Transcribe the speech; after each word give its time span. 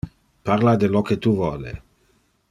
Parla 0.49 0.73
de 0.83 0.89
lo 0.95 1.03
que 1.09 1.17
tu 1.25 1.35
vole. 1.43 1.73